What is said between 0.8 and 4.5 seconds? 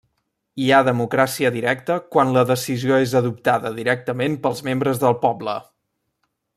democràcia directa quan la decisió és adoptada directament